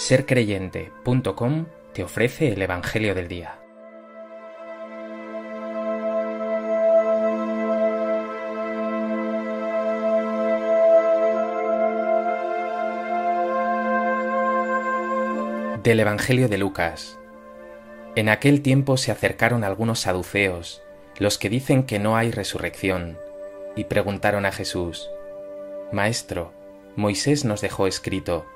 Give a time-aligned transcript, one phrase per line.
[0.00, 3.58] sercreyente.com te ofrece el Evangelio del Día.
[15.82, 17.18] Del Evangelio de Lucas.
[18.16, 20.82] En aquel tiempo se acercaron algunos saduceos,
[21.18, 23.18] los que dicen que no hay resurrección,
[23.76, 25.10] y preguntaron a Jesús,
[25.92, 26.54] Maestro,
[26.96, 28.46] Moisés nos dejó escrito,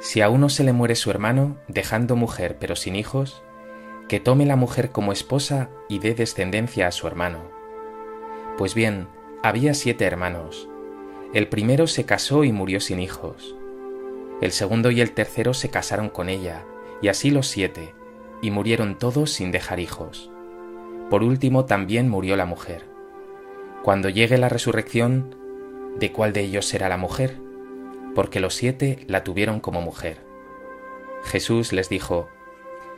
[0.00, 3.42] si a uno se le muere su hermano, dejando mujer pero sin hijos,
[4.08, 7.50] que tome la mujer como esposa y dé descendencia a su hermano.
[8.56, 9.08] Pues bien,
[9.42, 10.68] había siete hermanos.
[11.34, 13.54] El primero se casó y murió sin hijos.
[14.40, 16.64] El segundo y el tercero se casaron con ella,
[17.02, 17.94] y así los siete,
[18.40, 20.30] y murieron todos sin dejar hijos.
[21.10, 22.84] Por último también murió la mujer.
[23.82, 25.34] Cuando llegue la resurrección,
[25.98, 27.47] ¿de cuál de ellos será la mujer?
[28.14, 30.18] Porque los siete la tuvieron como mujer.
[31.24, 32.28] Jesús les dijo,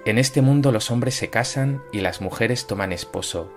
[0.05, 3.53] En este mundo los hombres se casan y las mujeres toman esposo,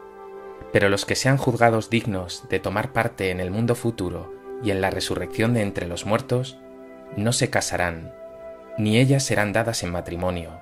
[0.72, 4.34] pero los que sean juzgados dignos de tomar parte en el mundo futuro
[4.64, 6.58] y en la resurrección de entre los muertos,
[7.16, 8.14] no se casarán,
[8.78, 10.62] ni ellas serán dadas en matrimonio,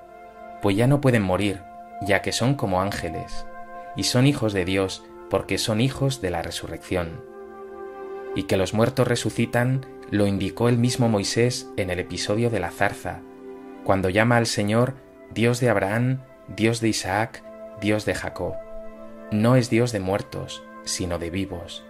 [0.62, 1.62] pues ya no pueden morir,
[2.02, 3.46] ya que son como ángeles,
[3.96, 7.31] y son hijos de Dios porque son hijos de la resurrección.
[8.36, 12.72] Y que los muertos resucitan lo indicó el mismo Moisés en el episodio de la
[12.72, 13.22] zarza,
[13.84, 14.94] cuando llama al Señor
[15.34, 17.44] Dios de Abraham, Dios de Isaac,
[17.80, 18.54] Dios de Jacob.
[19.32, 21.84] No es Dios de muertos, sino de vivos,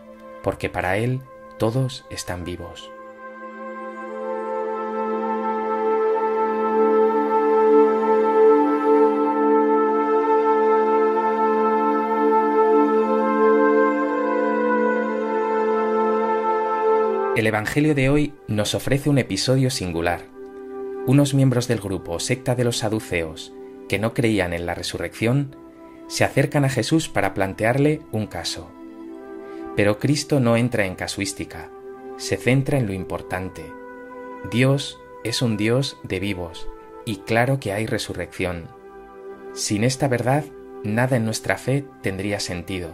[0.43, 1.21] porque para Él
[1.57, 2.91] todos están vivos.
[17.33, 20.25] El Evangelio de hoy nos ofrece un episodio singular.
[21.07, 23.53] Unos miembros del grupo secta de los saduceos,
[23.87, 25.55] que no creían en la resurrección,
[26.07, 28.69] se acercan a Jesús para plantearle un caso.
[29.77, 31.71] Pero Cristo no entra en casuística,
[32.17, 33.63] se centra en lo importante.
[34.51, 36.67] Dios es un Dios de vivos,
[37.05, 38.67] y claro que hay resurrección.
[39.53, 40.43] Sin esta verdad,
[40.83, 42.89] nada en nuestra fe tendría sentido.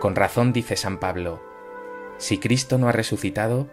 [0.00, 1.47] Con razón dice San Pablo,
[2.18, 3.68] si Cristo no ha resucitado,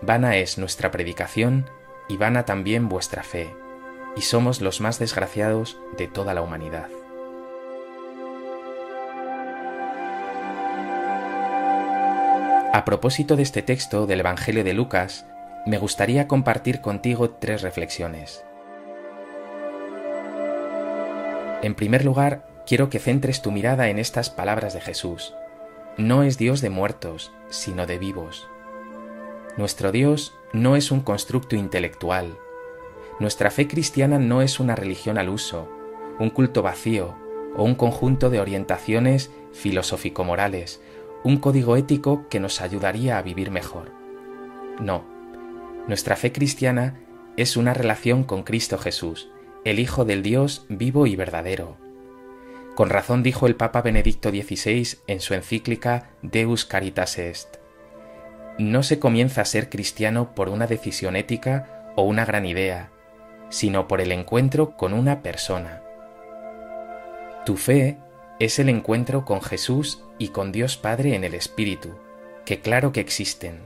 [0.00, 1.68] vana es nuestra predicación
[2.08, 3.54] y vana también vuestra fe,
[4.16, 6.88] y somos los más desgraciados de toda la humanidad.
[12.72, 15.26] A propósito de este texto del Evangelio de Lucas,
[15.66, 18.44] me gustaría compartir contigo tres reflexiones.
[21.62, 25.34] En primer lugar, quiero que centres tu mirada en estas palabras de Jesús,
[25.98, 28.48] no es Dios de muertos, sino de vivos.
[29.56, 32.38] Nuestro Dios no es un constructo intelectual.
[33.18, 35.68] Nuestra fe cristiana no es una religión al uso,
[36.20, 37.16] un culto vacío
[37.56, 40.80] o un conjunto de orientaciones filosófico-morales,
[41.24, 43.90] un código ético que nos ayudaría a vivir mejor.
[44.80, 45.02] No,
[45.88, 47.00] nuestra fe cristiana
[47.36, 49.30] es una relación con Cristo Jesús,
[49.64, 51.87] el Hijo del Dios vivo y verdadero
[52.78, 57.56] con razón dijo el Papa Benedicto XVI en su encíclica Deus Caritas Est.
[58.56, 62.92] No se comienza a ser cristiano por una decisión ética o una gran idea,
[63.48, 65.82] sino por el encuentro con una persona.
[67.44, 67.98] Tu fe
[68.38, 71.98] es el encuentro con Jesús y con Dios Padre en el Espíritu,
[72.44, 73.58] que claro que existen,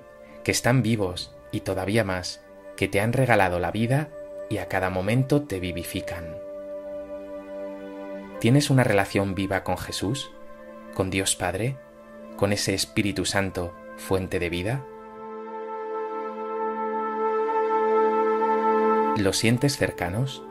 [0.42, 2.42] que están vivos y todavía más,
[2.78, 4.08] que te han regalado la vida
[4.48, 6.51] y a cada momento te vivifican.
[8.42, 10.32] ¿Tienes una relación viva con Jesús?
[10.94, 11.76] ¿Con Dios Padre?
[12.36, 14.84] ¿Con ese Espíritu Santo, fuente de vida?
[19.16, 20.42] ¿Lo sientes cercanos?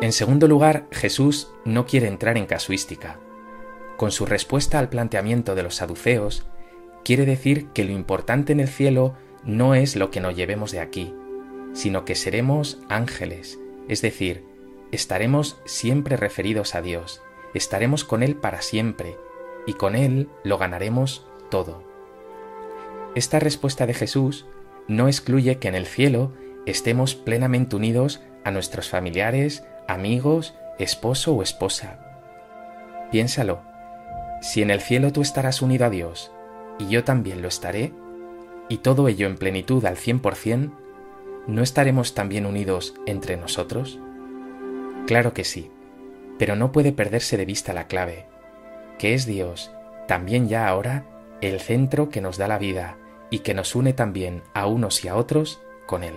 [0.00, 3.20] En segundo lugar, Jesús no quiere entrar en casuística.
[3.98, 6.46] Con su respuesta al planteamiento de los saduceos,
[7.04, 9.14] quiere decir que lo importante en el cielo
[9.44, 11.14] no es lo que nos llevemos de aquí,
[11.72, 13.58] sino que seremos ángeles,
[13.88, 14.44] es decir,
[14.92, 17.22] estaremos siempre referidos a Dios,
[17.54, 19.16] estaremos con Él para siempre,
[19.66, 21.84] y con Él lo ganaremos todo.
[23.14, 24.46] Esta respuesta de Jesús
[24.88, 26.32] no excluye que en el cielo
[26.66, 32.00] estemos plenamente unidos a nuestros familiares, amigos, esposo o esposa.
[33.10, 33.62] Piénsalo,
[34.40, 36.30] si en el cielo tú estarás unido a Dios
[36.78, 37.92] y yo también lo estaré,
[38.68, 40.72] y todo ello en plenitud al cien por cien,
[41.50, 43.98] ¿no estaremos también unidos entre nosotros?
[45.06, 45.70] Claro que sí,
[46.38, 48.26] pero no puede perderse de vista la clave,
[48.98, 49.72] que es Dios,
[50.06, 51.06] también ya ahora,
[51.40, 52.96] el centro que nos da la vida,
[53.30, 56.14] y que nos une también a unos y a otros con Él.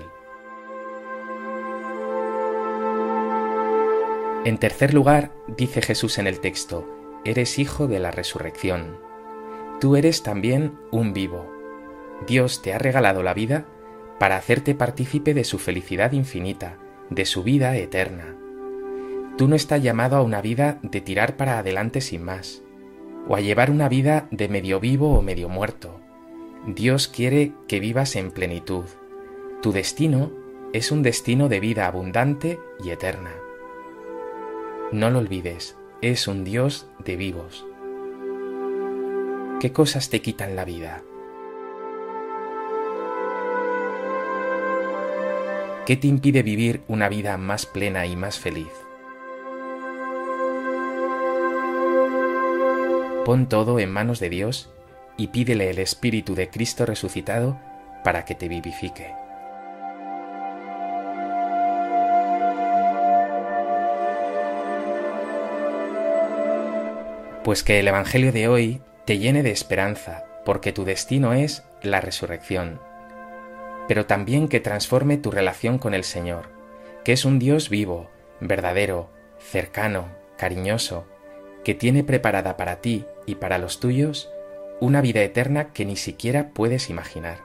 [4.46, 6.88] En tercer lugar, dice Jesús en el texto,
[7.24, 9.00] eres hijo de la resurrección.
[9.80, 11.50] Tú eres también un vivo.
[12.28, 13.66] Dios te ha regalado la vida
[14.19, 16.77] para hacerte partícipe de su felicidad infinita,
[17.10, 18.36] de su vida eterna.
[19.38, 22.62] Tú no estás llamado a una vida de tirar para adelante sin más,
[23.27, 26.00] o a llevar una vida de medio vivo o medio muerto.
[26.68, 28.86] Dios quiere que vivas en plenitud.
[29.62, 30.31] Tu destino
[30.71, 33.31] es un destino de vida abundante y eterna.
[34.92, 37.65] No lo olvides, es un Dios de vivos.
[39.60, 41.04] ¿Qué cosas te quitan la vida?
[45.86, 48.72] ¿Qué te impide vivir una vida más plena y más feliz?
[53.26, 54.70] Pon todo en manos de Dios
[55.18, 57.60] y pídele el Espíritu de Cristo resucitado
[58.02, 59.14] para que te vivifique.
[67.44, 72.00] Pues que el Evangelio de hoy te llene de esperanza, porque tu destino es la
[72.00, 72.80] resurrección,
[73.88, 76.50] pero también que transforme tu relación con el Señor,
[77.04, 78.10] que es un Dios vivo,
[78.40, 79.10] verdadero,
[79.40, 80.08] cercano,
[80.38, 81.06] cariñoso,
[81.64, 84.30] que tiene preparada para ti y para los tuyos
[84.80, 87.40] una vida eterna que ni siquiera puedes imaginar.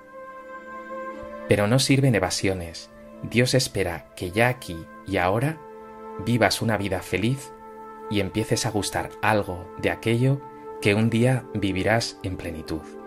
[1.49, 2.90] Pero no sirven evasiones.
[3.23, 4.76] Dios espera que ya aquí
[5.06, 5.58] y ahora
[6.25, 7.52] vivas una vida feliz
[8.11, 10.40] y empieces a gustar algo de aquello
[10.81, 12.97] que un día vivirás en plenitud.